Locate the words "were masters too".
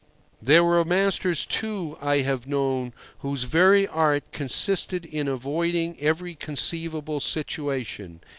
0.63-1.95